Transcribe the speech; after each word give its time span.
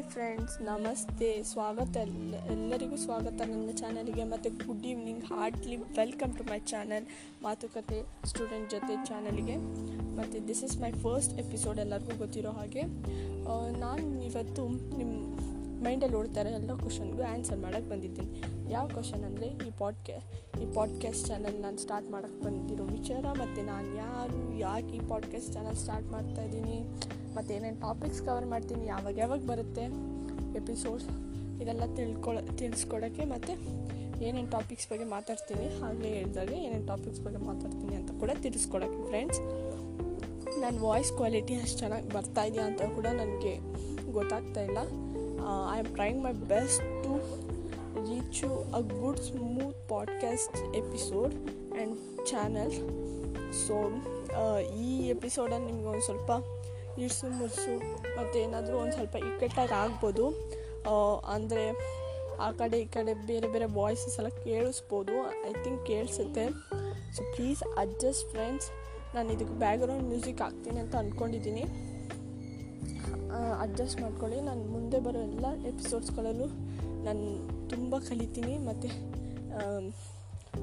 Hi 0.00 0.12
friends, 0.12 0.54
ನಮಸ್ತೆ. 0.66 1.28
ಸ್ವಾಗತ 1.50 1.94
ಎಲ್ಲ 2.04 2.34
ಎಲ್ಲರಿಗೂ 2.52 2.96
ಸ್ವಾಗತ 3.02 3.38
ನನ್ನ 3.50 3.72
ಚಾನಲ್ಗೆ 3.80 4.24
ಮತ್ತು 4.30 4.50
good 4.60 4.86
evening, 4.90 5.24
heartly 5.32 5.76
welcome 5.98 6.32
to 6.38 6.44
my 6.50 6.58
channel 6.72 7.06
ಮಾತುಕತೆ 7.42 7.98
ಸ್ಟೂಡೆಂಟ್ 8.30 8.70
ಜೊತೆ 8.74 8.94
ಚಾನಲ್ಗೆ. 9.08 9.56
ಮತ್ತು 10.18 10.38
this 10.48 10.62
is 10.68 10.76
my 10.84 10.90
first 11.04 11.34
episode 11.44 11.80
ಎಲ್ಲರಿಗೂ 11.84 12.16
ಗೊತ್ತಿರೋ 12.22 12.52
ಹಾಗೆ. 12.60 12.84
ನಾನು 13.84 14.06
ಇವತ್ತು 14.30 14.64
ನಿಮ್ಮ 15.00 15.12
ಮೈಂಡಲ್ಲಿ 15.84 16.16
ಓಡ್ತಾರೆ 16.16 16.50
ಎಲ್ಲ 16.58 16.72
ಕ್ವಶನ್ಗೂ 16.82 17.22
ಆನ್ಸರ್ 17.32 17.58
ಮಾಡೋಕ್ಕೆ 17.58 17.90
ಬಂದಿದ್ದೀನಿ. 17.90 18.30
ಯಾವ 18.72 18.84
ಕ್ವಶನ್ 18.88 19.24
ಅಂದರೆ 19.28 19.46
ಈ 19.66 19.70
ಪಾಡ್ಕೆ, 19.78 20.16
ಈ 20.62 20.66
ಪಾಡ್ಕಾಸ್ಟ್ 20.76 21.26
ಚಾನಲ್ 21.28 21.56
ನಾನು 21.64 21.78
ಸ್ಟಾರ್ಟ್ 21.84 22.08
ಮಾಡೋಕ್ಕೆ 22.10 22.40
ಬಂದಿರೋ 22.44 22.84
ವಿಚಾರ 22.84 23.24
ಮತ್ತು 23.42 23.62
ನಾನು 23.62 23.88
ಯಾರು, 23.96 24.40
ಯಾಕೆ 24.58 24.92
ಈ 24.98 25.02
ಪಾಡ್ಕಾಸ್ಟ್ 25.08 25.50
ಚಾನಲ್ 25.54 25.78
ಸ್ಟಾರ್ಟ್ 25.84 26.08
ಮಾಡ್ತಾ 26.12 26.42
ಇದ್ದೀನಿ, 26.42 26.78
ಮತ್ತು 27.36 27.50
ಏನೇನು 27.54 27.80
ಟಾಪಿಕ್ಸ್ 27.86 28.22
ಕವರ್ 28.28 28.46
ಮಾಡ್ತೀನಿ, 28.46 28.86
ಯಾವಾಗ 28.86 29.14
ಯಾವಾಗ 29.18 29.42
ಬರುತ್ತೆ, 29.52 29.86
ಎಪಿಸೋಡ್ಸ್ 30.60 31.08
ಇದೆಲ್ಲ 31.62 31.84
ತಿಳ್ಕೊಳ 31.96 32.38
ತಿಳಿಸ್ಕೊಡೋಕ್ಕೆ 32.60 33.24
ಮತ್ತು 33.24 33.52
ಏನೇನು 34.26 34.50
ಟಾಪಿಕ್ಸ್ 34.50 34.88
ಬಗ್ಗೆ 34.90 35.06
ಮಾತಾಡ್ತೀನಿ, 35.16 35.66
ಹಾಗೆ 35.80 36.08
ಹೇಳಿದಾಗ 36.18 36.52
ಏನೇನು 36.66 36.86
ಟಾಪಿಕ್ಸ್ 36.86 37.20
ಬಗ್ಗೆ 37.20 37.40
ಮಾತಾಡ್ತೀನಿ 37.50 37.94
ಅಂತ 38.00 38.10
ಕೂಡ 38.20 38.30
ತಿಳಿಸ್ಕೊಡೋಕ್ಕೆ 38.42 39.02
ಫ್ರೆಂಡ್ಸ್ 39.10 39.40
ನನ್ನ 40.62 40.76
ವಾಯ್ಸ್ 40.80 41.12
ಕ್ವಾಲಿಟಿ 41.18 41.54
ಅಷ್ಟು 41.54 41.78
ಚೆನ್ನಾಗಿ 41.78 42.08
ಬರ್ತಾ 42.08 42.42
ಇದೆಯಾ 42.48 42.64
ಅಂತ 42.70 42.82
ಕೂಡ 42.96 43.06
ನನಗೆ 43.20 43.52
ಗೊತ್ತಾಗ್ತಾ 44.12 44.62
ಇಲ್ಲ. 44.62 44.80
I 45.74 45.78
am 45.78 45.94
trying 45.94 46.24
my 46.24 46.32
best 46.32 46.82
to 47.04 47.14
you 48.10 48.74
a 48.74 48.80
good 48.80 49.18
smooth 49.18 49.88
podcast 49.88 50.76
episode 50.76 51.34
and 51.34 52.26
channel 52.26 52.72
so 53.66 53.74
ಈ 54.76 55.08
ಎಪಿಸೋಡಲ್ಲಿ 55.08 55.66
ನಿಮ್ಗೆ 55.66 55.86
ಒಂದು 55.86 56.02
ಸ್ವಲ್ಪ 56.02 56.30
ಇಡ್ಸು 56.98 57.38
ಮುರ್ಸು 57.38 57.78
ಮತ್ತು 58.16 58.38
ಏನಾದರೂ 58.38 58.76
ಒಂದು 58.76 58.92
ಸ್ವಲ್ಪ 58.92 59.16
ಇಕ್ಕಟ್ಟಾಗಿ 59.16 59.74
ಆಗ್ಬೋದು. 59.74 60.28
ಅಂದರೆ 61.26 61.70
ಆ 62.40 62.50
ಕಡೆ 62.50 62.80
ಈ 62.80 62.84
ಕಡೆ 62.84 63.26
ಬೇರೆ 63.26 63.48
ಬೇರೆ 63.48 63.64
ವಾಯ್ಸಸ್ 63.64 64.16
ಎಲ್ಲ 64.18 64.28
ಕೇಳಿಸ್ಬೋದು. 64.28 65.12
ಐ 65.50 65.52
ಥಿಂಕ್ 65.64 65.86
ಕೇಳಿಸುತ್ತೆ. 65.86 66.50
ಸೊ 67.16 67.22
ಪ್ಲೀಸ್ 67.36 67.62
ಅಡ್ಜಸ್ಟ್ 67.78 68.30
ಫ್ರೆಂಡ್ಸ್ 68.30 68.68
ನಾನು 69.14 69.32
ಇದಕ್ಕೆ 69.32 69.58
ಬ್ಯಾಕ್ಗ್ರೌಂಡ್ 69.58 70.08
ಮ್ಯೂಸಿಕ್ 70.08 70.42
ಹಾಕ್ತೀನಿ 70.42 70.80
ಅಂತ 70.80 70.96
ಅಂದ್ಕೊಂಡಿದ್ದೀನಿ 70.96 71.64
ಅಡ್ಜಸ್ಟ್ 73.60 74.02
ಮಾಡ್ಕೊಳ್ಳಿ. 74.02 74.40
ನಾನು 74.40 74.64
ಮುಂದೆ 74.64 75.00
ಬರೋ 75.00 75.18
ಎಲ್ಲ 75.18 75.46
ಎಪಿಸೋಡ್ಸ್ಗಳಲ್ಲೂ 75.66 76.46
ನಾನು 77.04 77.50
ತುಂಬ 77.68 77.98
ಕಲಿತೀನಿ 77.98 78.58
ಮತ್ತು 78.58 78.88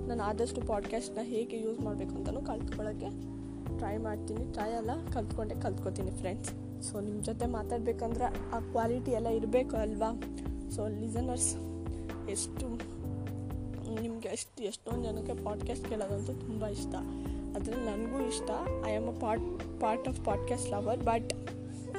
ನಾನು 0.07 0.23
ಆದಷ್ಟು 0.23 0.61
ಪಾಡ್ಕಾಸ್ಟ್ನ 0.61 1.17
ಹೇಗೆ 1.21 1.59
ಯೂಸ್ 1.59 1.79
ಮಾಡಬೇಕು 1.79 2.15
ಅಂತಲೂ 2.15 2.41
ಕಲ್ತ್ಕೊಳ್ಳೋಕ್ಕೆ 2.41 3.37
ಟ್ರೈ 3.77 3.97
ಮಾಡ್ತೀನಿ. 3.97 4.53
ಟ್ರೈ 4.53 4.71
ಅಲ್ಲ, 4.71 4.89
ಕಲ್ತ್ಕೊಂಡೆ 5.13 5.55
ಕಲ್ತ್ಕೊತೀನಿ 5.61 6.11
ಫ್ರೆಂಡ್ಸ್. 6.11 6.53
ಸೊ, 6.83 6.99
ನಿಮ್ಮ 6.99 7.23
ಜೊತೆ 7.23 7.45
ಮಾತಾಡಬೇಕಂದ್ರೆ 7.45 8.25
ಆ 8.25 8.59
ಕ್ವಾಲಿಟಿ 8.59 9.11
ಎಲ್ಲ 9.11 9.27
ಇರಬೇಕು 9.27 9.75
ಅಲ್ವಾ? 9.75 10.21
ಸೊ, 10.69 10.87
ಲಿಸನರ್ಸ್, 10.87 11.55
ಎಷ್ಟು, 12.29 12.67
ನಿಮಗೆ 14.01 14.27
ಎಷ್ಟು, 14.27 14.63
ಎಷ್ಟೊಂದು 14.63 15.03
ಜನಕ್ಕೆ 15.03 15.43
ಪಾಡ್ಕಾಸ್ಟ್ 15.43 15.89
ಕೇಳೋದಂತೂ 15.89 16.33
ತುಂಬ 16.33 16.67
ಇಷ್ಟ. 16.67 16.95
ಅದರಲ್ಲಿ 17.55 17.85
ನನಗೂ 17.85 18.27
ಇಷ್ಟ. 18.27 18.49
I 18.87 18.95
am 18.95 19.15
a 19.15 19.19
pot 19.19 19.41
part 19.81 20.07
of 20.07 20.25
podcast 20.25 20.71
lover 20.71 20.99
but 20.99 21.33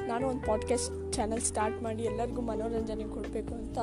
ನಾನು 0.09 0.27
ಒಂದು 0.27 0.47
ಪಾಡ್ಕಾಸ್ಟ್ 0.47 1.13
ಚಾನಲ್ 1.13 1.41
ಸ್ಟಾರ್ಟ್ 1.41 1.83
ಮಾಡಿ 1.83 2.03
ಎಲ್ಲರಿಗೂ 2.03 2.41
ಮನೋರಂಜನೆ 2.41 3.03
ಕೊಡಬೇಕು 3.03 3.53
ಅಂತ 3.53 3.77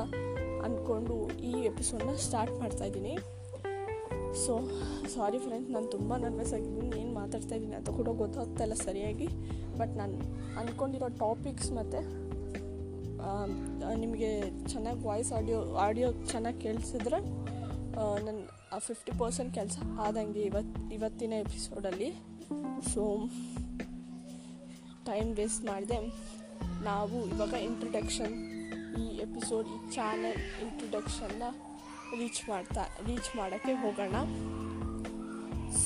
ಅಂದ್ಕೊಂಡು 0.65 1.15
ಈ 1.39 1.51
ಎಪಿಸೋಡ್ನ 1.51 2.13
ಸ್ಟಾರ್ಟ್ 2.15 2.53
ಮಾಡ್ತಾಯಿದ್ದೀನಿ 2.53 3.17
ಸೊ 4.45 4.53
ಸಾರಿ 5.15 5.39
ಫ್ರೆಂಡ್ಸ್ 5.39 5.71
ನಾನು 5.71 5.87
ತುಂಬ 5.87 6.15
ನರ್ವಸ್ 6.15 6.53
ಆಗಿದ್ದೀನಿ. 6.53 7.01
ಏನು 7.01 7.13
ಮಾತಾಡ್ತಾ 7.13 7.55
ಇದ್ದೀನಿ 7.55 7.75
ಅಂತ 7.75 7.89
ಕೂಡ 7.89 8.09
ಗೊತ್ತಾಗ್ತಾ 8.09 8.65
ಸರಿಯಾಗಿ. 8.73 9.27
ಬಟ್ 9.77 9.89
ನಾನು 9.89 10.17
ಅಂದ್ಕೊಂಡಿರೋ 10.59 11.07
ಟಾಪಿಕ್ಸ್ 11.07 11.71
ಮತ್ತು 11.71 11.99
ನಿಮಗೆ 13.95 14.29
ಚೆನ್ನಾಗಿ 14.67 14.99
ವಾಯ್ಸ್ 14.99 15.33
ಆಡಿಯೋ 15.33 15.75
ಆಡಿಯೋ 15.75 16.11
ಚೆನ್ನಾಗಿ 16.11 16.59
ಕೇಳಿಸಿದ್ರೆ 16.59 17.19
ನನ್ನ 18.25 18.43
ಫಿಫ್ಟಿ 18.77 19.11
ಪರ್ಸೆಂಟ್ 19.19 19.53
ಕೆಲಸ 19.53 19.77
ಆದಂಗೆ 19.99 20.41
ಇವತ್ತು 20.41 20.93
ಇವತ್ತಿನ 20.93 21.33
ಎಪಿಸೋಡಲ್ಲಿ 21.33 22.09
ಸೊ 22.93 23.03
ಟೈಮ್ 25.09 25.35
ವೇಸ್ಟ್ 25.35 25.63
ಮಾಡಿದೆ. 25.65 25.99
ನಾವು 26.83 27.17
ಇವಾಗ 27.27 27.53
ಇಂಟ್ರೊಡಕ್ಷನ್ 27.53 28.35
ಈ 28.99 29.05
ಎಪಿಸೋಡ್ 29.17 29.67
ಈ 29.67 29.77
ಚಾನಲ್ 29.95 30.39
ಇಂಟ್ರೊಡಕ್ಷನ್ನ 30.63 31.43
ರೀಚ್ 32.19 32.41
ಮಾಡ್ತಾ 32.49 32.83
ರೀಚ್ 33.07 33.29
ಮಾಡೋಕ್ಕೆ 33.37 33.73
ಹೋಗೋಣ. 33.73 34.15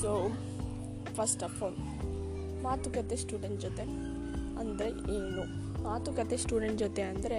ಸೊ 0.01 0.11
ಫಸ್ಟ್ 1.15 1.43
ಆಫ್ 1.43 1.63
ಆಲ್ 1.63 1.77
ಮಾತುಕತೆ 2.63 3.15
ಸ್ಟೂಡೆಂಟ್ 3.15 3.59
ಜೊತೆ 3.61 3.85
ಅಂದರೆ 4.61 4.89
ಏನು? 5.17 5.43
ಮಾತುಕತೆ 5.83 6.37
ಸ್ಟೂಡೆಂಟ್ 6.37 6.79
ಜೊತೆ 6.79 7.01
ಅಂದರೆ 7.01 7.37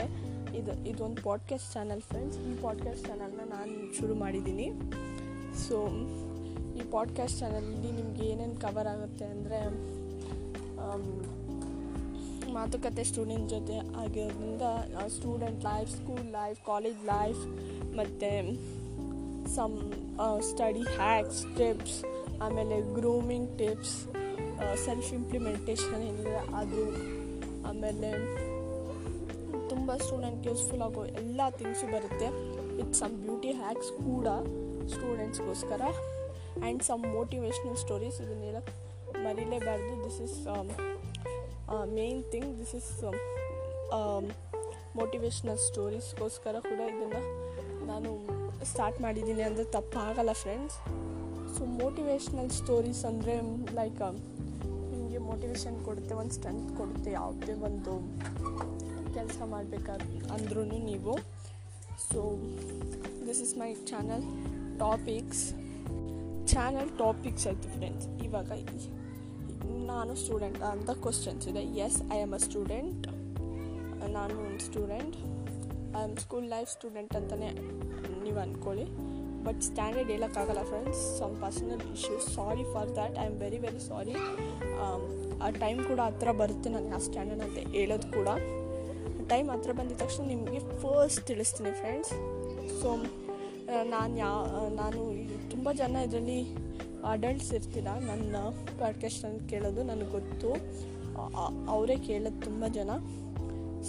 ಇದು, 0.56 0.72
ಇದೊಂದು 0.88 1.22
ಪಾಡ್ಕಾಸ್ಟ್ 1.22 1.68
ಚಾನಲ್ 1.74 2.02
ಫ್ರೆಂಡ್ಸ್ 2.02 2.38
ಈ 2.38 2.54
ಪಾಡ್ಕಾಸ್ಟ್ 2.62 3.04
ಚಾನಲ್ನ 3.06 3.44
ನಾನು 3.44 3.76
ಶುರು 3.98 4.14
ಮಾಡಿದ್ದೀನಿ. 4.14 4.66
ಸೊ 5.68 5.76
ಈ 6.78 6.82
ಪಾಡ್ಕಾಸ್ಟ್ 6.90 7.38
ಚಾನಲಲ್ಲಿ 7.40 7.90
ನಿಮ್ಗೆ 7.92 8.24
ಏನೇನು 8.26 8.56
ಕವರ್ 8.60 8.88
ಆಗುತ್ತೆ 8.88 9.24
ಅಂದರೆ 9.24 9.60
ಮಾತುಕತೆ 12.58 13.02
ಸ್ಟೂಡೆಂಟ್ 13.10 13.46
ಜೊತೆ 13.54 13.76
ಆಗಿರೋದ್ರಿಂದ 14.02 14.64
student 15.16 15.60
life 15.70 15.90
school 15.98 16.28
life 16.38 16.58
college 16.70 17.00
life 17.14 17.42
ಮತ್ತು 17.98 18.30
ಸಮ್ 19.56 19.76
ಸ್ಟಡಿ 20.50 20.84
ಹ್ಯಾಕ್ಸ್ 20.98 21.40
ಟಿಪ್ಸ್ 21.58 21.96
ಆಮೇಲೆ 22.46 22.76
ಗ್ರೂಮಿಂಗ್ 22.98 23.48
ಟಿಪ್ಸ್ 23.60 23.96
ಸೆಲ್ಫ್ 24.84 25.10
ಇಂಪ್ಲಿಮೆಂಟೇಷನ್ 25.18 26.02
ಏನಿದೆ 26.08 26.36
ಅದು 26.60 26.84
ಆಮೇಲೆ 27.70 28.10
ತುಂಬ 29.72 29.90
ಸ್ಟೂಡೆಂಟ್ಗೆ 30.04 30.48
ಯೂಸ್ಫುಲ್ 30.50 30.82
ಆಗೋ 30.86 31.02
ಎಲ್ಲ 31.20 31.40
ಥಿಂಗ್ಸು 31.58 31.86
ಬರುತ್ತೆ. 31.94 32.28
ವಿತ್ 32.78 32.94
ಸಮ್ 33.00 33.14
ಬ್ಯೂಟಿ 33.24 33.52
ಹ್ಯಾಕ್ಸ್ 33.62 33.90
ಕೂಡ 34.08 34.26
ಸ್ಟೂಡೆಂಟ್ಸ್ಗೋಸ್ಕರ 34.94 35.82
ಆ್ಯಂಡ್ 35.92 36.82
ಸಮ್ 36.88 37.04
ಮೋಟಿವೇಶ್ನಲ್ 37.16 37.78
ಸ್ಟೋರೀಸ್ 37.84 38.18
ಇದನ್ನೆಲ್ಲ 38.24 38.60
ಮರಿಲೇಬಾರ್ದು. 39.26 39.92
This 40.04 40.20
is 40.26 40.38
main 41.72 42.22
thing 42.22 42.58
this 42.58 42.74
is 42.74 43.04
motivational 44.96 45.58
ಸ್ಟೋರೀಸ್ಗೋಸ್ಕರ 45.58 46.56
ಕೂಡ 46.60 46.80
ಇದನ್ನು 46.92 47.22
ನಾನು 47.86 48.10
ಸ್ಟಾರ್ಟ್ 48.64 49.00
ಮಾಡಿದ್ದೀನಿ 49.00 49.42
ಅಂದರೆ 49.42 49.64
ತಪ್ಪಾಗಲ್ಲ 49.64 50.32
ಫ್ರೆಂಡ್ಸ್ 50.32 50.76
ಸೊ 51.56 51.64
ಮೋಟಿವೇಶ್ನಲ್ 51.64 52.50
ಸ್ಟೋರೀಸ್ 52.50 53.04
ಅಂದರೆ 53.04 53.34
ಲೈಕ್ 53.74 54.00
ನಿಮಗೆ 54.92 55.18
ಮೋಟಿವೇಶನ್ 55.18 55.84
ಕೊಡುತ್ತೆ, 55.84 56.14
ಒಂದು 56.14 56.34
ಸ್ಟ್ರೆಂತ್ 56.34 56.76
ಕೊಡುತ್ತೆ, 56.76 57.12
ಯಾವುದೇ 57.12 57.52
ಒಂದು 57.52 57.92
ಕೆಲಸ 59.14 59.38
ಮಾಡಬೇಕಾದ 59.44 60.00
ಅಂದ್ರೂ 60.32 60.64
ನೀವು. 60.64 61.14
So 62.12 62.20
this 63.26 63.40
is 63.40 63.58
my 63.58 63.74
channel 63.74 64.24
topics 64.78 65.52
channel 66.52 66.98
topics 66.98 67.46
ಆಯಿತು 67.46 67.68
ಫ್ರೆಂಡ್ಸ್ 67.68 68.06
ಇವಾಗ 68.24 68.50
ನಾನು 69.86 70.14
ಸ್ಟೂಡೆಂಟ್ 70.14 70.62
ಅಂತ 70.62 70.90
ಕ್ವಶನ್ಸ್ 70.90 71.48
ಇದೆ. 71.48 71.62
Yes 71.86 72.02
I 72.12 72.20
am 72.20 72.32
a 72.32 72.36
student 72.36 73.06
ನಾನು 74.08 74.34
ಒಂದು 74.46 74.64
student 74.64 75.16
I 75.96 76.02
am 76.02 76.16
school 76.16 76.48
life 76.48 76.70
student 76.70 77.16
ಅಂತಲೇ 77.16 77.50
ನೀವು 78.24 78.38
ಅಂದ್ಕೊಳ್ಳಿ 78.38 78.84
ಬಟ್ 79.44 79.62
ಸ್ಟ್ಯಾಂಡರ್ಡ್ 79.62 80.10
ಹೇಳೋಕ್ಕಾಗಲ್ಲ 80.10 80.62
friends 80.62 81.18
some 81.18 81.36
personal 81.42 81.92
issues 81.94 82.34
sorry 82.34 82.64
for 82.72 82.94
that 82.94 83.18
I 83.18 83.26
am 83.26 83.38
very 83.40 83.58
very 83.58 83.80
sorry 83.80 84.14
ಆ 85.42 85.50
ಟೈಮ್ 85.50 85.84
ಕೂಡ 85.84 86.00
ಹತ್ರ 86.00 86.32
ಬರುತ್ತೆ 86.32 86.70
ನಾನು 86.70 86.86
ಯಾವ 86.86 86.98
ಸ್ಟ್ಯಾಂಡರ್ಡ್ 86.98 87.42
ಅಂತ 87.42 87.58
ಹೇಳೋದು 87.58 88.12
ಕೂಡ. 88.12 88.28
ಟೈಮ್ 89.28 89.50
ಹತ್ರ 89.50 89.72
ಬಂದಿದ 89.72 89.96
ತಕ್ಷಣ 89.96 90.24
ನಿಮಗೆ 90.26 90.58
ಫಸ್ಟ್ 90.58 91.20
ತಿಳಿಸ್ತೀನಿ 91.26 91.72
ಫ್ರೆಂಡ್ಸ್ 91.72 92.12
ಸೊ 92.82 92.88
ನಾನು 93.84 94.16
ಯಾ 94.16 94.30
ನಾನು 94.70 95.00
ತುಂಬ 95.50 95.72
ಜನ 95.72 95.96
ಇದರಲ್ಲಿ 95.96 96.40
ಅಡಲ್ಟ್ಸ್ 97.10 97.52
ಇರ್ತೀರ, 97.52 97.88
ನನ್ನ 98.06 98.36
ಪಾಡ್ಕಾಸ್ಟನ್ನು 98.80 99.48
ಕೇಳೋದು 99.50 99.82
ನನಗೆ 99.82 100.10
ಗೊತ್ತು. 100.10 100.50
ಅವರೇ 101.70 101.96
ಕೇಳೋದು 101.96 102.40
ತುಂಬ 102.44 102.64
ಜನ. 102.68 102.90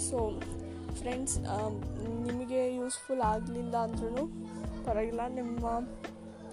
ಸೊ 0.08 0.18
ಫ್ರೆಂಡ್ಸ್ 0.94 1.36
ನಿಮಗೆ 2.26 2.60
ಯೂಸ್ಫುಲ್ 2.76 3.20
ಆಗಲಿಲ್ಲ 3.20 3.76
ಅಂದ್ರೂ 3.76 4.24
ಪರವಾಗಿಲ್ಲ. 4.86 5.20
ನಿಮ್ಮ 5.28 5.66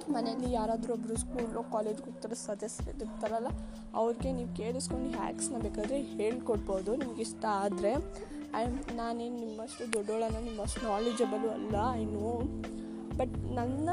ಮನೆಯಲ್ಲಿ 0.10 0.52
ಯಾರಾದರೂ 0.52 0.94
ಒಬ್ಬರು 0.94 1.16
ಸ್ಕೂಲು 1.18 1.72
ಕಾಲೇಜ್ಗೆ 1.72 2.06
ಹೋಗ್ತಾರೆ 2.06 2.36
ಸದಸ್ಯರು 2.36 2.98
ಇರ್ತಾರಲ್ಲ 2.98 3.50
ಅವ್ರಿಗೆ 3.96 4.30
ನೀವು 4.32 4.56
ಕೇಳಿಸ್ಕೊಂಡು 4.56 5.10
ಹ್ಯಾಕ್ಸ್ನ 5.12 5.58
ಬೇಕಾದರೆ 5.62 6.02
ಹೇಳ್ಕೊಡ್ಬೋದು 6.02 6.96
ನಿಮ್ಗೆ 6.96 7.22
ಇಷ್ಟ 7.22 7.46
ಆದರೆ. 7.46 7.92
ಐ 8.56 8.62
ನಾನೇನು 8.96 9.38
ನಿಮ್ಮಷ್ಟು 9.40 9.94
ದೊಡ್ಡೋಳನ 9.94 10.38
ನಿಮ್ಮಷ್ಟು 10.44 10.82
ನಾಲೆಜಬಲು 10.88 11.50
ಅಲ್ಲ 11.50 11.76
ಐ 11.94 12.06
ನೋ 12.06 12.32
ಬಟ್ 13.18 13.36
ನನ್ನ 13.38 13.90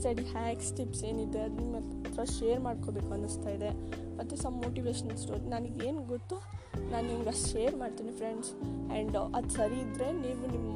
ಸ್ಟಡಿ 0.00 0.24
ಹ್ಯಾಕ್ಸ್ 0.34 0.70
ಟಿಪ್ಸ್ 0.76 1.02
ಏನಿದೆ 1.04 1.40
ಅದು 1.46 1.56
ನಿಮ್ಮ 1.62 1.76
ಹತ್ರ 1.76 2.24
ಶೇರ್ 2.38 2.60
ಮಾಡ್ಕೋಬೇಕು 2.60 3.10
ಅನ್ನಿಸ್ತಾ 3.16 3.50
ಇದೆ. 3.50 3.70
ಮತ್ತು 4.18 4.34
ಸಮ್ 4.36 4.56
ಮೋಟಿವೇಶ್ನಲ್ 4.62 5.16
ಸ್ಟೋರಿ 5.16 5.46
ನನಗೇನು 5.54 6.02
ಗೊತ್ತು 6.12 6.36
ನಾನು 6.92 7.04
ನಿಮ್ಗೆ 7.08 7.28
ಅಷ್ಟು 7.28 7.48
ಶೇರ್ 7.52 7.76
ಮಾಡ್ತೀನಿ 7.76 8.12
ಫ್ರೆಂಡ್ಸ್ 8.12 8.50
ಆ್ಯಂಡ್ 8.92 9.16
ಅದು 9.38 9.50
ಸರಿ 9.50 9.78
ಇದ್ದರೆ 9.80 10.12
ನೀವು 10.12 10.46
ನಿಮ್ಮ 10.54 10.68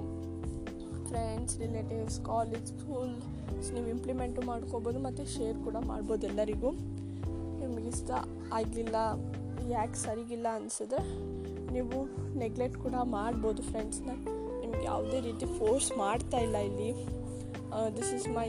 ಫ್ರೆಂಡ್ಸ್ 1.09 1.55
ರಿಲೇಟಿವ್ಸ್ 1.59 2.21
ಕಾಲೇಜ್ 2.21 2.67
ಸ್ಕೂಲ್ 2.67 3.13
ನೀವು 3.75 3.89
ಇಂಪ್ಲಿಮೆಂಟು 3.89 4.43
ಮಾಡ್ಕೋಬೋದು 4.43 4.99
ಮತ್ತು 4.99 5.25
ಶೇರ್ 5.37 5.59
ಕೂಡ 5.65 5.77
ಮಾಡ್ಬೋದು 5.87 6.27
ಎಲ್ಲರಿಗೂ. 6.27 6.71
ನಿಮ್ಗೆ 7.61 7.89
ಇಷ್ಟ 7.89 8.11
ಆಗಲಿಲ್ಲ 8.53 8.97
ಯಾಕೆ 9.71 9.99
ಸರಿಗಿಲ್ಲ 9.99 10.47
ಅನಿಸಿದ್ರೆ 10.55 11.03
ನೀವು 11.73 11.99
ನೆಗ್ಲೆಕ್ಟ್ 12.39 12.79
ಕೂಡ 12.79 12.97
ಮಾಡ್ಬೋದು 13.17 13.63
ಫ್ರೆಂಡ್ಸ್ನ 13.63 14.11
ನಿಮ್ಗೆ 14.63 14.85
ಯಾವುದೇ 14.85 15.21
ರೀತಿ 15.21 15.47
ಫೋರ್ಸ್ 15.59 15.91
ಮಾಡ್ತಾ 15.99 16.39
ಇಲ್ಲ 16.39 16.57
ಇಲ್ಲಿ. 16.71 16.91
This 17.97 18.13
is 18.15 18.29
my 18.29 18.49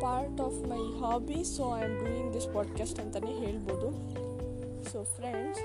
part 0.00 0.40
of 0.40 0.58
my 0.72 0.82
hobby 1.00 1.44
so 1.44 1.78
I 1.78 1.82
am 1.82 1.96
doing 2.04 2.34
this 2.34 2.48
podcast 2.54 3.00
ಅಂತಲೇ 3.00 3.32
ಹೇಳ್ಬೋದು. 3.46 3.88
ಸೊ 4.92 5.04
ಫ್ರೆಂಡ್ಸ್ 5.04 5.60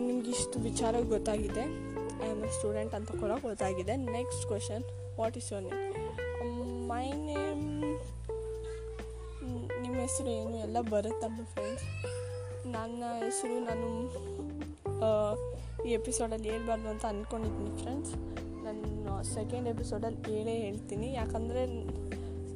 ನಿಮ್ಗೆ 0.00 0.30
ಇಷ್ಟು 0.30 0.58
ವಿಚಾರ 0.58 0.94
ಗೊತ್ತಾಗಿದೆ? 1.08 1.64
ಐ 2.26 2.30
ಆಮ್ 2.30 2.44
ಎ 2.44 2.50
ಸ್ಟೂಡೆಂಟ್ 2.50 2.94
ಅಂತ 2.94 3.10
ಕೂಡ 3.10 3.30
ಗೊತ್ತಾಗಿದೆ. 3.42 3.96
Next 3.96 4.46
question 4.46 4.84
what 5.18 5.36
is 5.36 5.52
your 5.52 5.64
name 5.64 6.88
my 6.88 7.06
name 7.12 7.80
ನಿಮ್ಮ 9.82 9.96
ಹೆಸರು 9.96 10.30
ಏನು 10.30 10.56
ಎಲ್ಲ 10.56 10.80
ಬರುತ್ತಲ್ಲ 10.80 11.40
ಫ್ರೆಂಡ್ಸ್ 11.52 11.84
ನನ್ನ 12.66 13.04
ಹೆಸರು 13.24 13.56
ನಾನು 13.64 13.88
ಈ 15.82 15.90
ಎಪಿಸೋಡಲ್ಲಿ 15.92 16.50
ಹೇಳ್ಬಾರ್ದು 16.50 16.88
ಅಂತ 16.88 17.04
ಅಂದ್ಕೊಂಡಿದ್ದೀನಿ 17.04 17.82
ಫ್ರೆಂಡ್ಸ್ 17.82 18.16
ನಾನು 18.64 19.24
ಸೆಕೆಂಡ್ 19.34 19.68
ಎಪಿಸೋಡಲ್ಲಿ 19.68 20.36
ಹೇಳೇ 20.36 20.54
ಹೇಳ್ತೀನಿ. 20.56 21.12
ಯಾಕಂದರೆ 21.12 21.62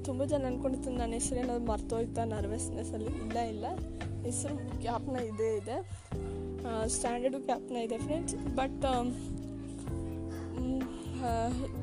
ತುಂಬ 0.08 0.22
ಜನ 0.32 0.46
ಅಂದ್ಕೊಂಡಿತ್ತು 0.50 0.90
ನನ್ನ 0.98 1.12
ಹೆಸರು 1.18 1.38
ಏನಾದ್ರು 1.42 1.66
ಮರ್ತೋಯ್ತಾ 1.70 2.22
ನರ್ವಸ್ನೆಸ್ಸಲ್ಲಿ 2.34 3.10
ಇಲ್ಲ 3.22 3.38
ಇಲ್ಲ. 3.52 3.66
ಹೆಸರು 4.26 4.54
ಕ್ಯಾಪ್ನ 4.84 5.16
ಇದೇ, 5.30 5.50
ಇದೆ. 5.60 5.76
ಸ್ಟ್ಯಾಂಡರ್ಡು 6.94 7.38
ಕ್ಯಾಪ್ನ 7.48 7.76
ಇದೆ 7.86 7.98
ಫ್ರೆಂಡ್ಸ್ 8.06 8.34
ಬಟ್ 8.58 8.84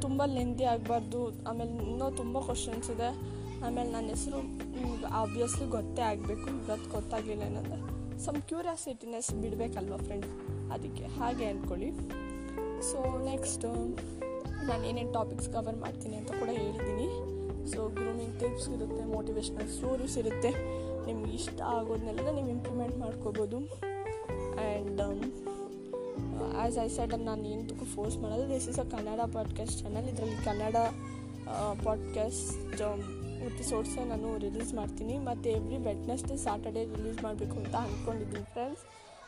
ತುಂಬ 0.04 0.22
ಲೆಂದಿ 0.36 0.66
ಆಗಬಾರ್ದು. 0.74 1.22
ಆಮೇಲೆ 1.50 1.72
ಇನ್ನೂ 1.86 2.08
ತುಂಬ 2.20 2.36
ಕ್ವಶನ್ಸ್ 2.50 2.90
ಇದೆ. 2.96 3.10
ಆಮೇಲೆ 3.66 3.90
ನನ್ನ 3.96 4.08
ಹೆಸರು 4.16 4.40
ಆಬ್ವಿಯಸ್ಲಿ 5.22 5.68
ಗೊತ್ತೇ 5.76 6.04
ಆಗಬೇಕು. 6.12 6.48
ಇವತ್ತು 6.64 6.90
ಗೊತ್ತಾಗಲಿಲ್ಲ 6.96 7.44
ಏನಂದರೆ. 7.52 7.80
ಸಮ್ 8.26 8.40
ಕ್ಯೂರಿಯಾಸಿಟಿನೆಸ್ 8.50 9.30
ಬಿಡಬೇಕಲ್ವ 9.44 9.98
ಫ್ರೆಂಡ್ಸ್ 10.08 10.34
ಅದಕ್ಕೆ 10.76 11.06
ಹಾಗೆ 11.20 11.46
ಅಂದ್ಕೊಳ್ಳಿ 11.54 11.90
ಸೊ 12.90 12.98
ನೆಕ್ಸ್ಟ್ 13.30 13.66
ನಾನು 14.70 14.82
ಏನೇನು 14.90 15.14
ಟಾಪಿಕ್ಸ್ 15.20 15.50
ಕವರ್ 15.56 15.78
ಮಾಡ್ತೀನಿ 15.86 16.16
ಅಂತ 16.22 16.32
ಕೂಡ 16.42 16.50
ಹೇಳಿದ್ದೀನಿ. 16.62 17.08
ಸೊ 17.74 17.82
ಗ್ರೂಮಿಂಗ್ 17.98 18.36
ಟಿಪ್ಸ್ 18.42 18.68
ಇರುತ್ತೆ 18.76 19.04
ಮೋಟಿವೇಶ್ನಲ್ 19.16 19.70
ಸ್ಟೋರೀಸ್ 19.78 20.18
ಇರುತ್ತೆ. 20.18 20.52
ನಿಮ್ಗೆ 21.08 21.32
ಇಷ್ಟ 21.40 21.60
ಆಗೋದನ್ನೆಲ್ಲ 21.76 22.30
ನೀವು 22.38 22.50
ಇಂಪ್ಲಿಮೆಂಟ್ 22.56 22.98
ಮಾಡ್ಕೋಬೋದು. 23.04 23.58
ಆ್ಯಂಡ್ 24.66 25.02
ಆ್ಯಸ್ 26.62 26.78
ಐ 26.84 26.88
ಸೈಡ್ 26.96 27.14
ನಾನು 27.30 27.46
ಏನಕ್ಕೂ 27.54 27.86
ಫೋರ್ಸ್ 27.96 28.18
ಮಾಡೋದು 28.18 28.46
this 28.50 28.68
is 28.70 28.80
a 28.80 28.88
Kannada 28.94 29.22
podcast 29.34 29.78
channel 29.82 30.08
ಇದರಲ್ಲಿ 30.14 30.40
ಕನ್ನಡ 30.46 30.76
ಪಾಡ್ಕಾಸ್ಟ್ 31.84 32.82
ಎಪಿಸೋಡ್ಸ 33.50 33.96
ನಾನು 34.12 34.28
ರಿಲೀಸ್ 34.46 34.72
ಮಾಡ್ತೀನಿ. 34.74 35.16
ಮತ್ತು 35.30 35.48
ಎವ್ರಿ 35.50 35.78
ವೆಡ್ನೆಸ್ಡೇ 35.88 36.38
ಸ್ಯಾಟರ್ಡೇ 36.46 36.84
ರಿಲೀಸ್ 36.96 37.20
ಮಾಡಬೇಕು 37.24 37.56
ಅಂತ 37.62 37.76
ಅಂದ್ಕೊಂಡಿದ್ದೀನಿ 37.86 38.48
ಫ್ರೆಂಡ್ಸ್ 38.54 38.84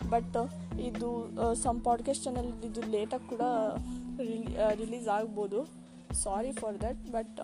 ಬಟ್ 0.10 0.38
ಇದು 0.90 1.10
ಸಮ್ 1.64 1.80
ಪಾಡ್ಕಾಸ್ಟ್ 1.88 2.24
ಚಾನಲ್ 2.26 2.50
ಇದು 2.66 2.82
ಲೇಟಾಗಿ 2.96 3.28
ಕೂಡ 3.30 3.44
ರಿಲೀಸ್ 4.82 5.08
ಆಗ್ಬೋದು. 5.18 5.62
ಸಾರಿ 6.24 6.52
ಫಾರ್ 6.52 6.78
ದಟ್ 6.82 7.02
ಬಟ್ 7.12 7.40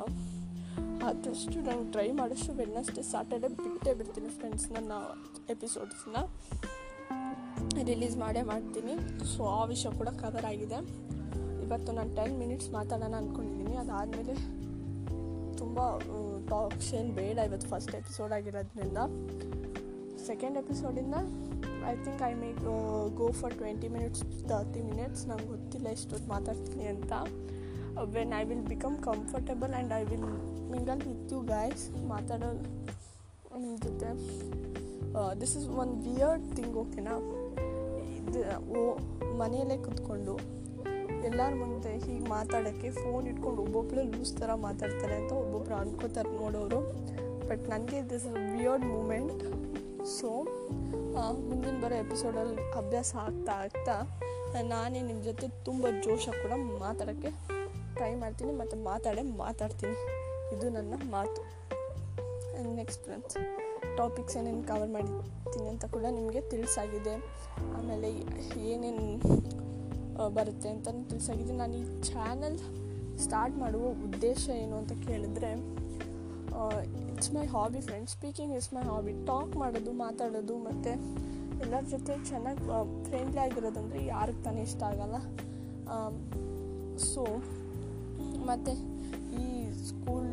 ಆದಷ್ಟು 1.04 1.62
ನಾನು 1.62 1.92
ಟ್ರೈ 1.92 2.12
ಮಾಡೋಷ್ಟು 2.12 2.54
ವೆಡ್ನೆಸ್ಡೇ 2.54 3.02
ಸಾಟರ್ಡೆ 3.02 3.48
ಬಿಟ್ಟೇ 3.48 3.94
ಬಿಡ್ತೀನಿ 3.94 4.28
ಫ್ರೆಂಡ್ಸ್ 4.28 4.72
ನನ್ನ 4.72 4.92
ಎಪಿಸೋಡ್ಸ್ನ 5.50 6.16
ರಿಲೀಸ್ 7.84 8.18
ಮಾಡೇ 8.18 8.42
ಮಾಡ್ತೀನಿ. 8.42 9.26
ಸೊ, 9.26 9.46
ಆ 9.46 9.66
ವಿಷಯ 9.66 9.90
ಕೂಡ 9.98 10.08
ಕವರ್ 10.08 10.46
ಆಗಿದೆ. 10.46 10.76
ಇವತ್ತು 11.64 11.92
ನಾನು 11.92 12.16
ಟೆನ್ 12.16 12.40
ಮಿನಿಟ್ಸ್ 12.40 12.70
ಮಾತಾಡೋಣ 12.70 13.14
ಅಂದ್ಕೊಂಡಿದ್ದೀನಿ 13.16 13.78
ಅದಾದಮೇಲೆ 13.78 14.34
ತುಂಬ 15.58 15.80
ಟಾಕ್ಸ್ 16.50 16.94
ಏನು 16.94 17.14
ಬೇಡ 17.14 17.38
ಇವತ್ತು 17.38 17.68
ಫಸ್ಟ್ 17.68 17.96
ಎಪಿಸೋಡ್ 17.96 18.34
ಆಗಿರೋದ್ರಿಂದ. 18.34 18.98
Second 20.28 20.58
ಎಪಿಸೋಡಿಂದ 20.58 21.14
I 21.90 21.96
think 22.04 22.22
I 22.30 22.34
may 22.34 22.54
go 23.16 23.32
for 23.32 23.54
twenty 23.54 23.88
minutes 23.88 24.22
thirty 24.22 24.82
minutes 24.82 25.28
ನಂಗೆ 25.28 25.48
ಗೊತ್ತಿಲ್ಲ 25.48 25.88
ಎಷ್ಟೊತ್ತು 25.88 26.30
ಮಾತಾಡ್ತೀನಿ 26.30 26.84
ಅಂತ. 26.84 27.14
When 28.04 28.34
I 28.42 28.44
will 28.44 28.62
become 28.62 28.98
comfortable 28.98 29.74
and 29.74 29.94
I 29.94 30.04
will 30.04 30.53
mingle 30.74 31.02
with 31.10 31.32
you 31.36 31.40
guys 31.56 31.84
ಮಾತಾಡೋದು 32.14 32.64
ನಿಮ್ಮ 33.64 33.76
ಜೊತೆ. 33.86 34.10
This 35.42 35.56
is 35.60 35.68
one 35.84 35.92
weird 36.08 36.46
thing 36.58 36.78
ಓಕೆನಾ 36.84 37.16
ಇದು, 38.28 38.42
ಓ, 38.76 38.82
ಮನೆಯಲ್ಲೇ 39.42 39.78
ಕುತ್ಕೊಂಡು 39.88 40.36
ಎಲ್ಲರ 41.28 41.52
ಮುಂದೆ 41.60 41.92
ಹೀಗೆ 42.04 42.26
ಮಾತಾಡೋಕ್ಕೆ 42.36 42.90
ಫೋನ್ 43.02 43.26
ಇಟ್ಕೊಂಡು 43.32 43.60
ಒಬ್ಬೊಬ್ಬರು 43.66 44.02
ಲೂಸ್ 44.14 44.34
ಥರ 44.40 44.50
ಮಾತಾಡ್ತಾರೆ 44.66 45.16
ಅಂತ 45.20 45.32
ಒಬ್ಬೊಬ್ರು 45.44 45.76
ಅನ್ಕೋತಾರೆ 45.82 46.32
ನೋಡೋರು. 46.42 46.80
ಬಟ್ 47.50 47.64
ನನಗೆ 47.74 48.00
this 48.10 48.26
is 48.30 48.38
weird 48.56 48.86
moment 48.96 49.44
so 50.18 50.30
ಮುಂದಿನ 51.50 51.76
ಬರೋ 51.84 51.96
ಎಪಿಸೋಡಲ್ಲಿ 52.04 52.64
ಅಭ್ಯಾಸ 52.82 53.12
ಆಗ್ತಾ 53.26 53.54
ಆಗ್ತಾ 53.66 53.96
ನಾನೇ 54.72 55.00
ನಿಮ್ಮ 55.10 55.20
ಜೊತೆ 55.28 55.48
ತುಂಬ 55.68 55.86
ಜೋಶ 56.06 56.26
ಕೂಡ 56.42 56.54
ಮಾತಾಡೋಕ್ಕೆ 56.86 57.32
ಟ್ರೈ 57.98 58.12
ಮಾಡ್ತೀನಿ, 58.24 58.52
ಮತ್ತು 58.62 58.76
ಮಾತಾಡೇ 58.90 59.24
ಮಾತಾಡ್ತೀನಿ. 59.44 59.98
ಇದು 60.54 60.68
ನನ್ನ 60.78 60.94
ಮಾತು. 61.16 61.42
ನೆಕ್ಸ್ಟ್ 62.80 63.02
ಫ್ರೆಂಡ್ಸ್ 63.06 63.38
ಟಾಪಿಕ್ಸ್ 64.00 64.36
ಏನೇನು 64.40 64.64
ಕವರ್ 64.70 64.92
ಮಾಡಿರ್ತೀನಿ 64.96 65.68
ಅಂತ 65.72 65.86
ಕೂಡ 65.96 66.06
ನಿಮಗೆ 66.20 66.42
ತಿಳಿಸಾಗಿದೆ. 66.52 67.16
ಆಮೇಲೆ 67.78 68.10
ಏನೇನು 68.72 69.06
ಬರುತ್ತೆ 70.38 70.68
ಅಂತ 70.74 70.88
ತಿಳಿಸಾಗಿದೆ. 71.12 71.54
ನಾನು 71.62 71.76
ಈ 71.82 71.86
ಚಾನಲ್ 72.10 72.58
ಸ್ಟಾರ್ಟ್ 73.26 73.56
ಮಾಡುವ 73.64 73.86
ಉದ್ದೇಶ 74.08 74.44
ಏನು 74.64 74.76
ಅಂತ 74.82 74.94
ಕೇಳಿದ್ರೆ 75.08 75.52
it's 77.12 77.32
my 77.36 77.46
hobby 77.54 77.82
friend 77.88 78.10
speaking 78.16 78.54
is 78.60 78.70
my 78.76 78.84
hobby 78.90 79.14
talk 79.30 79.54
ಮಾಡೋದು, 79.62 79.92
ಮಾತಾಡೋದು, 80.04 80.56
ಮತ್ತು 80.68 80.92
ಎಲ್ಲರ 81.64 81.84
ಜೊತೆ 81.94 82.14
ಚೆನ್ನಾಗಿ 82.30 82.64
ಫ್ರೆಂಡ್ಲಿ 83.08 83.42
ಆಗಿರೋದು 83.46 83.80
ಅಂದರೆ 83.84 84.00
ಯಾರಿಗೆ 84.14 84.42
ತಾನೇ 84.46 84.64
ಇಷ್ಟ 84.70 84.82
ಆಗಲ್ಲ. 84.92 85.18
ಸೊ 87.12 87.24
ಮತ್ತು 88.50 88.74
ಈ 89.42 89.46
ಸ್ಕೂಲ್ 89.90 90.32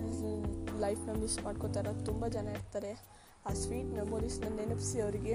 ಲೈಫ್ನ 0.84 1.14
ಮಿಸ್ 1.22 1.38
ಮಾಡ್ಕೋತಾ 1.46 1.80
ಇರೋದು 1.82 2.04
ತುಂಬ 2.10 2.24
ಜನ 2.36 2.48
ಇರ್ತಾರೆ. 2.58 2.92
ಆ 3.48 3.52
ಸ್ವೀಟ್ 3.62 3.90
ಮೆಮೊರೀಸ್ನ 3.98 4.48
ನೆನಪಿಸಿ 4.60 4.98
ಅವರಿಗೆ. 5.06 5.34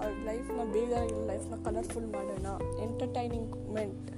ಅವ್ರ 0.00 0.12
ಲೈಫ್ನ 0.28 0.60
ಬೇಗ 0.74 0.92
ಲೈಫ್ನ 1.30 1.56
ಕಲರ್ಫುಲ್ 1.64 2.06
ಮಾಡೋಣ 2.16 2.46
ಎಂಟರ್ಟೈನಿಂಗ್ಮೆಂಟ್ 2.86 4.10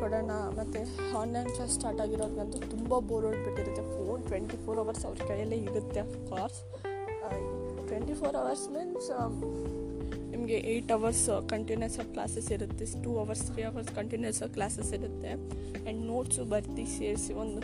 ಕೊಡೋಣ. 0.00 0.32
ಮತ್ತು 0.58 0.80
ಆನ್ಲೈನ್ 1.20 1.50
ಕ್ಲಾಸ್ 1.54 1.72
ಸ್ಟಾರ್ಟ್ 1.78 2.00
ಆಗಿರೋದ್ಗಂತೂ 2.04 2.58
ತುಂಬ 2.74 2.98
ಬೋರ್ 3.08 3.26
ಹೊಡ್ಬಿಟ್ಟಿರುತ್ತೆ 3.28 3.82
ಫೋನ್ 3.96 4.22
ಟ್ವೆಂಟಿ 4.30 4.56
ಫೋರ್ 4.64 4.78
ಅವರ್ಸ್ 4.82 5.04
ಅವ್ರ 5.08 5.26
ಕೈಯಲ್ಲೇ 5.30 5.58
ಇರುತ್ತೆ 5.68 6.00
of course 6.06 6.60
twenty 7.90 8.14
four 8.20 8.36
hours 8.42 8.66
means 8.76 9.10
ನಿಮಗೆ 10.32 10.58
ಏಯ್ಟ್ 10.72 10.92
ಅವರ್ಸ್ 10.92 11.24
ಕಂಟಿನ್ಯೂಸ್ 11.48 11.96
ಆಗಿ 12.00 12.12
ಕ್ಲಾಸಸ್ 12.12 12.48
ಇರುತ್ತೆ. 12.56 12.84
Two 13.04 13.10
hours 13.22 13.44
three 13.48 13.62
hours 13.70 13.90
continuous 13.98 14.40
ಆಗಿ 14.42 14.54
ಕ್ಲಾಸಸ್ 14.54 14.92
ಇರುತ್ತೆ. 14.98 15.32
ಆ್ಯಂಡ್ 15.32 16.00
ನೋಟ್ಸು 16.12 16.44
ಬರ್ತಿ 16.52 16.84
ಸೇರಿಸಿ 16.98 17.32
ಒಂದು 17.42 17.60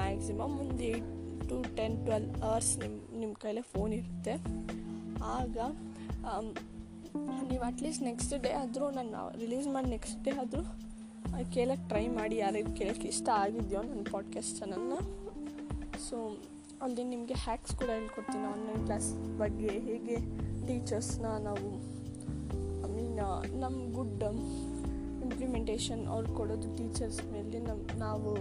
ಮ್ಯಾಕ್ಸಿಮಮ್ 0.00 0.54
ಒಂದು 0.62 0.82
eight 0.90 1.10
to 1.48 1.56
ten 1.76 1.96
twelve 2.06 2.28
hours 2.48 2.72
ನಿಮ್ಮ 2.78 2.96
ನಿಮ್ಮ 3.20 3.34
ಕೈಲೇ 3.44 3.62
ಫೋನ್ 3.72 3.92
ಇರುತ್ತೆ. 3.92 4.34
ಆಗ 5.36 5.56
ನೀವು 7.50 7.62
ಅಟ್ಲೀಸ್ಟ್ 7.62 8.02
ನೆಕ್ಸ್ಟ್ 8.02 8.34
ಡೇ 8.42 8.50
ಆದರೂ 8.62 8.86
ನಾನು 8.90 9.22
ರಿಲೀಸ್ 9.40 9.68
ಮಾಡಿ 9.74 9.88
ನೆಕ್ಸ್ಟ್ 9.88 10.18
ಡೇ 10.24 10.32
ಆದರೂ 10.42 10.62
ಕೇಳಕ್ಕೆ 11.54 11.84
ಟ್ರೈ 11.88 12.04
ಮಾಡಿ, 12.08 12.36
ಯಾರಿಗೆ 12.36 12.72
ಕೇಳೋಕ್ಕೆ 12.78 13.08
ಇಷ್ಟ 13.08 13.28
ಆಗಿದೆಯೋ 13.34 13.80
ನನ್ನ 13.82 14.04
ಪಾಡ್ಕಾಸ್ಟ್ 14.12 14.54
ಚಾನಲ್ನ 14.58 14.96
ಸೊ 16.08 16.16
ಅಲ್ಲಿ 16.82 17.04
ನಿಮಗೆ 17.04 17.36
ಹ್ಯಾಕ್ಸ್ 17.44 17.74
ಕೂಡ 17.76 17.88
ಹೇಳ್ಕೊಡ್ತೀನಿ 17.88 18.44
ಆನ್ಲೈನ್ 18.44 18.82
ಕ್ಲಾಸ್ 18.84 19.08
ಬಗ್ಗೆ, 19.38 19.72
ಹೇಗೆ 19.88 20.16
ಟೀಚರ್ಸ್ನ 20.66 21.26
ನಾವು 21.48 21.68
ಐ 22.86 22.90
ಮೀನ್ 22.96 23.16
ನಮ್ಮ 23.62 23.76
ಗುಡ್ 23.94 24.24
ಇಂಪ್ಲಿಮೆಂಟೇಷನ್ 25.26 26.02
ಅವ್ರು 26.14 26.28
ಕೊಡೋದು 26.38 26.68
ಟೀಚರ್ಸ್ 26.76 27.20
ಮೇಲೆ 27.32 27.60
ನಮ್ಮ 27.68 27.98
ನಾವು 27.98 28.32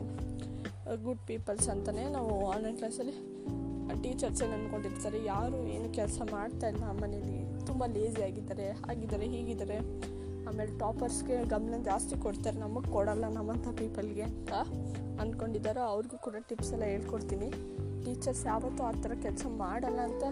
ಗುಡ್ 1.06 1.22
ಪೀಪಲ್ಸ್ 1.28 1.70
ಅಂತಲೇ 1.70 2.04
ನಾವು 2.18 2.34
ಆನ್ಲೈನ್ 2.54 2.78
ಕ್ಲಾಸಲ್ಲಿ 2.78 3.16
ಟೀಚರ್ಸ್ 4.04 4.42
ಏನು 4.44 4.54
ಅಂದ್ಕೊಂಡಿರ್ತಾರೆ 4.54 5.26
ಯಾರು 5.26 5.58
ಏನು 5.76 5.88
ಕೆಲಸ 5.94 6.22
ಮಾಡ್ತಾ 6.32 6.68
ಇಲ್ಲ 6.68 6.86
ಮನೇಲಿ, 7.02 7.66
ತುಂಬ 7.66 7.84
ಲೇಸಿ 7.96 8.22
ಆಗಿದ್ದಾರೆ 8.24 8.68
ಆಗಿದ್ದಾರೆ, 8.92 9.26
ಹೀಗಿದ್ದಾರೆ. 9.26 9.78
ಆಮೇಲೆ 10.50 10.72
ಟಾಪರ್ಸ್ಗೆ 10.80 11.38
ಗಮನ 11.54 11.76
ಜಾಸ್ತಿ 11.84 12.16
ಕೊಡ್ತಾರೆ, 12.22 12.58
ನಮಗೆ 12.60 12.92
ಕೊಡಲ್ಲ 12.92 13.26
ನಮ್ಮಂಥ 13.38 13.68
ಪೀಪಲ್ಗೆ 13.80 14.22
ಅಂತ 14.22 14.54
ಅಂದ್ಕೊಂಡಿದ್ದಾರೋ 15.22 15.82
ಅವ್ರಿಗೂ 15.82 16.18
ಕೂಡ 16.18 16.36
ಟಿಪ್ಸ್ 16.50 16.72
ಎಲ್ಲ 16.74 16.84
ಹೇಳ್ಕೊಡ್ತೀನಿ. 16.84 17.50
ಟೀಚರ್ಸ್ 18.06 18.46
ಯಾವತ್ತೂ 18.46 18.84
ಆ 18.84 18.92
ಥರ 19.04 19.14
ಕೆಲಸ 19.22 19.46
ಮಾಡಲ್ಲ 19.64 20.00
ಅಂತ 20.10 20.24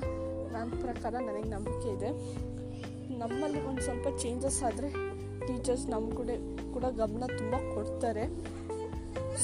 ನನ್ನ 0.55 0.69
ಪ್ರಕಾರ 0.81 1.13
ನನಗೆ 1.29 1.49
ನಂಬಿಕೆ 1.49 1.89
ಇದೆ. 1.97 2.11
ನಮ್ಮಲ್ಲಿ 3.17 3.61
ಒಂದು 3.69 3.81
ಸ್ವಲ್ಪ 3.81 4.07
ಚೇಂಜಸ್ 4.23 4.63
ಆದರೆ 4.63 4.89
ಟೀಚರ್ಸ್ 5.47 5.87
ನಮ್ಮ 5.89 6.09
ಕೂಡ 6.19 6.29
ಕೂಡ 6.73 6.85
ಗಮನ 7.01 7.25
ತುಂಬ 7.39 7.55
ಕೊಡ್ತಾರೆ. 7.75 8.25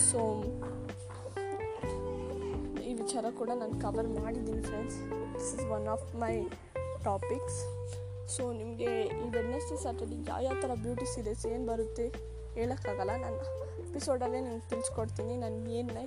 ಸೊ 0.07 0.19
ವಿಚಾರ 3.09 3.29
ಕೂಡ 3.37 3.51
ನಾನು 3.59 3.75
ಕವರ್ 3.83 4.07
ಮಾಡಿದ್ದೀನಿ 4.15 4.63
friends 4.65 4.97
this 5.35 5.47
is 5.53 5.63
one 5.75 5.85
of 5.93 6.03
my 6.23 6.33
topics 7.05 7.59
so 8.33 8.41
ನಿಮಗೆ 8.57 8.89
ಈ 9.21 9.29
ವೆಡ್ನೆಸ್ಡೇ 9.35 9.77
ಸ್ಯಾಟರ್ಡೆ 9.83 10.17
ಯಾವ 10.27 10.39
ಯಾವ 10.47 10.55
ಥರ 10.63 10.73
ಬ್ಯೂಟಿ 10.83 11.05
ಸೀರೀಸ್ 11.13 11.43
ಏನು 11.51 11.65
ಬರುತ್ತೆ 11.69 12.05
ಹೇಳೋಕ್ಕಾಗಲ್ಲ. 12.57 13.13
ನಾನು 13.23 13.39
ಎಪಿಸೋಡಲ್ಲೇ 13.83 14.39
ನಿಮ್ಗೆ 14.47 14.65
ತಿಳಿಸ್ಕೊಡ್ತೀನಿ. 14.73 15.33
ನಾನು 15.43 15.57
ಏನು 15.77 16.03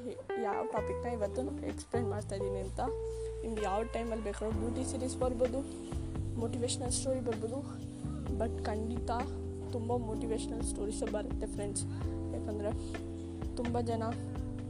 ಯಾವ 0.47 0.61
ಟಾಪಿಕ್ನ 0.75 1.09
ಇವತ್ತು 1.17 1.43
ಎಕ್ಸ್ಪ್ಲೇನ್ 1.73 2.07
ಮಾಡ್ತಾಯಿದ್ದೀನಿ 2.15 2.61
ಅಂತ. 2.67 2.81
ನಿಮ್ಗೆ 3.43 3.65
ಯಾವ 3.69 3.81
ಟೈಮಲ್ಲಿ 3.97 4.25
ಬೇಕಾದ್ರೂ 4.29 4.53
ಬ್ಯೂಟಿ 4.63 4.85
ಸೀರೀಸ್ 4.93 5.17
ಬರ್ಬೋದು 5.25 5.61
ಮೋಟಿವೇಶ್ನಲ್ 6.43 6.95
ಸ್ಟೋರಿ 6.99 7.25
ಬರ್ಬೋದು. 7.31 7.61
ಬಟ್ 8.43 8.57
ಖಂಡಿತ 8.71 9.11
ತುಂಬ 9.75 9.97
ಮೋಟಿವೇಶ್ನಲ್ 10.11 10.63
ಸ್ಟೋರೀಸೇ 10.73 11.09
ಬರುತ್ತೆ 11.17 11.49
ಫ್ರೆಂಡ್ಸ್ 11.57 11.85
ಯಾಕಂದರೆ 12.37 12.73
ತುಂಬ 13.61 13.77
ಜನ 13.91 14.05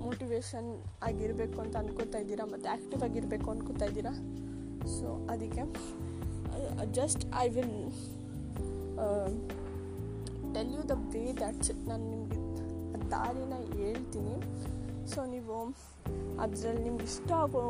ಮೋಟಿವೇಶನ್ 0.05 0.69
ಆಗಿರಬೇಕು 1.09 1.59
ಅಂತ 1.65 1.75
ಅನ್ಕೋತಾ 1.83 2.19
ಇದ್ದೀರಾ? 2.25 2.45
ಮತ್ತು 2.53 2.67
ಆ್ಯಕ್ಟಿವ್ 2.75 3.03
ಆಗಿರಬೇಕು 3.09 3.49
ಅನ್ಕೋತಾ 3.55 3.87
ಇದ್ದೀರಾ? 3.91 4.13
ಸೊ 4.97 5.09
ಅದಕ್ಕೆ 5.33 5.65
just 6.99 7.23
I 7.45 7.47
will 7.57 7.77
tell 10.55 10.73
you 10.77 10.83
the 10.93 10.97
way 11.15 11.25
that's 11.43 11.71
ನಾನು 11.91 12.05
ನಿಮಗೆ 12.15 12.39
ದಾರಿನ 13.13 13.55
ಹೇಳ್ತೀನಿ. 13.79 14.37
ಸೊ 15.13 15.21
ನೀವು 15.35 15.57
ಅದರಲ್ಲಿ 16.45 16.83
ನಿಮ್ಗೆ 16.89 17.07
ಇಷ್ಟ 17.13 17.31
ಆಗೋ 17.45 17.65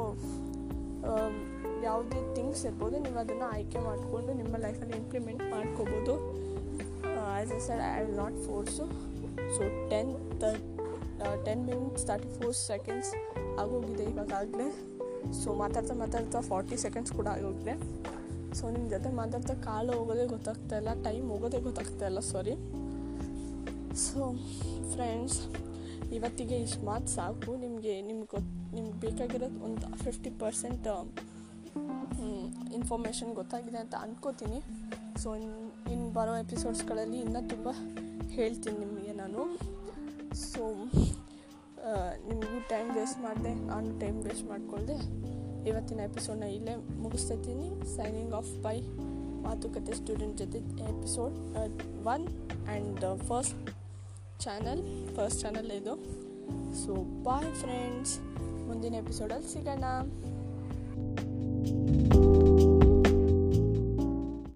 ಯಾವುದೇ 1.86 2.18
ಥಿಂಗ್ಸ್ 2.36 2.62
ಇರ್ಬೋದು, 2.68 2.96
ನೀವು 3.04 3.18
ಅದನ್ನು 3.22 3.46
ಆಯ್ಕೆ 3.54 3.78
ಮಾಡಿಕೊಂಡು 3.86 4.32
ನಿಮ್ಮ 4.40 4.54
ಲೈಫಲ್ಲಿ 4.66 4.96
ಇಂಪ್ಲಿಮೆಂಟ್ 5.02 5.42
ಮಾಡ್ಕೋಬೋದು. 5.54 6.14
As 7.22 7.52
a 7.56 7.60
sir 7.66 7.82
I 7.94 7.98
will 8.04 8.20
not 8.24 8.38
force 8.46 8.84
so 9.56 9.62
ten 9.92 10.12
ten 11.46 11.62
minutes 11.70 12.06
thirty 12.10 12.30
four 12.38 12.56
seconds 12.70 13.12
ಆಗೋಗಿದೆ 13.62 14.04
ಇವಾಗಾಗಲೇ 14.12 14.68
ಸೊ 15.40 15.48
ಮಾತಾಡ್ತಾ 15.62 15.94
ಮಾತಾಡ್ತಾ 15.94 16.40
ಫಾರ್ಟಿ 16.50 16.76
ಸೆಕೆಂಡ್ಸ್ 16.84 17.12
ಕೂಡ 17.18 17.28
ಆಗೋಗಿದೆ. 17.36 17.74
ಸೊ 18.58 18.70
ನಿಮ್ಮ 18.70 18.86
ಜೊತೆ 18.94 19.10
ಮಾತಾಡ್ತಾ 19.20 19.54
ಕಾಲು 19.66 19.92
ಹೋಗೋದೇ 19.98 20.24
ಗೊತ್ತಾಗ್ತಾ 20.32 20.76
ಇಲ್ಲ 20.80 20.92
ಟೈಮ್ 21.04 21.26
ಹೋಗೋದೇ 21.30 21.60
ಗೊತ್ತಾಗ್ತಾ 21.66 22.06
ಇಲ್ಲ 22.10 22.20
ಸಾರಿ 22.32 22.54
ಸೊ 24.06 24.20
ಫ್ರೆಂಡ್ಸ್ 24.94 25.38
ಇವತ್ತಿಗೆ 26.16 26.56
ಇಷ್ಟು 26.64 26.82
ಮಾತು 26.86 27.08
ಸಾಕು. 27.18 27.50
ನಿಮಗೆ, 27.64 27.94
ನಿಮ್ಗೆ 28.08 28.28
ಗೊತ್ತು 28.34 28.74
ನಿಮ್ಗೆ 28.76 28.96
ಬೇಕಾಗಿರೋದು 29.04 29.58
ಒಂದು 29.64 29.86
ಫಿಫ್ಟಿ 30.04 30.30
ಪರ್ಸೆಂಟ್ 30.42 30.88
ಇನ್ಫಾರ್ಮೇಷನ್ 32.78 33.30
ಗೊತ್ತಾಗಿದೆ 33.40 33.78
ಅಂತ 33.84 33.94
ಅಂದ್ಕೋತೀನಿ 34.04 34.58
ಸೊ 35.22 35.28
ಇನ್ನು 35.36 35.60
ಇನ್ನು 35.92 36.08
ಬರೋ 36.18 36.34
ಎಪಿಸೋಡ್ಸ್ಗಳಲ್ಲಿ 36.44 37.18
ಇನ್ನೂ 37.26 37.40
ತುಂಬ 37.48 37.68
ಹೇಳ್ತೀನಿ 38.36 38.78
ನಿಮಗೆ 38.84 39.12
ನಾನು. 39.22 39.42
ಸೊ 40.34 40.74
ನಿಮಗೂ 42.28 42.60
ಟೈಮ್ 42.68 42.94
ವೇಸ್ಟ್ 42.94 43.20
ಮಾಡಿದೆ 43.20 43.54
ನಾನು 43.54 44.00
ಟೈಮ್ 44.00 44.24
ವೇಸ್ಟ್ 44.24 44.44
ಮಾಡ್ಕೊಳ್ದೆ. 44.44 44.96
ಇವತ್ತಿನ 45.68 46.00
ಎಪಿಸೋಡ್ನ 46.00 46.42
ಇಲ್ಲೇ 46.42 46.76
ಮುಗಿಸ್ತಿದ್ದೀನಿ. 46.76 47.96
ಸೈನಿಂಗ್ 47.96 48.34
ಆಫ್ 48.34 48.52
ಬೈ 48.62 48.80
ಮಾತುಕತೆ 49.42 49.92
ಸ್ಟೂಡೆಂಟ್ 49.92 50.38
ಜೊತೆ 50.38 50.58
episode 50.58 51.34
one 52.06 52.26
and 52.68 53.18
first 53.18 53.70
channel 54.40 54.82
first 55.16 55.40
channel 55.40 55.70
ಇದು. 55.70 55.94
ಸೊ 56.84 57.22
ಬಾಯ್ 57.22 57.54
ಫ್ರೆಂಡ್ಸ್ 57.54 58.20
ಮುಂದಿನ 58.68 58.94
ಎಪಿಸೋಡಲ್ಲಿ 58.94 59.48
ಸಿಗೋಣ. 59.52 59.84